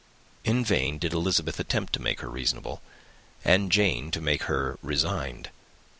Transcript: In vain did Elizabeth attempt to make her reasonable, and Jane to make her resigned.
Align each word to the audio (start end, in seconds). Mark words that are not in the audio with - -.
In 0.43 0.65
vain 0.65 0.97
did 0.97 1.13
Elizabeth 1.13 1.59
attempt 1.59 1.93
to 1.93 2.01
make 2.01 2.21
her 2.21 2.27
reasonable, 2.27 2.81
and 3.45 3.71
Jane 3.71 4.09
to 4.09 4.19
make 4.19 4.45
her 4.49 4.79
resigned. 4.81 5.51